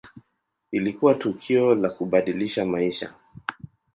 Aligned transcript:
Ilikuwa 0.71 1.15
tukio 1.15 1.75
la 1.75 1.89
kubadilisha 1.89 2.65
maisha. 2.65 3.13